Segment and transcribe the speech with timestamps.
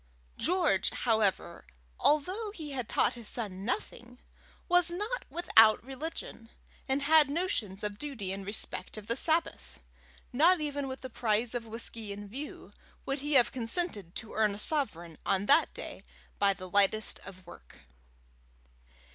[0.37, 1.63] George, however,
[1.99, 4.19] although he had taught his son nothing,
[4.67, 6.49] was not without religion,
[6.87, 9.79] and had notions of duty in respect of the Sabbath.
[10.33, 12.73] Not even with the prize of whisky in view,
[13.05, 16.03] would he have consented to earn a sovereign on that day
[16.39, 17.81] by the lightest of work.